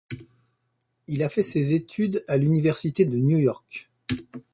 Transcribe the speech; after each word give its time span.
Il 1.05 1.21
a 1.21 1.29
fait 1.29 1.43
ses 1.43 1.75
études 1.75 2.25
à 2.27 2.37
l'Université 2.37 3.05
de 3.05 3.15
New 3.17 3.37
York. 3.37 3.91